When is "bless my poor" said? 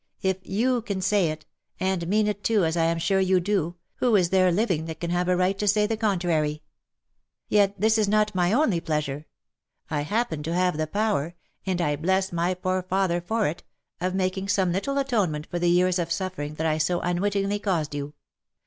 11.97-12.83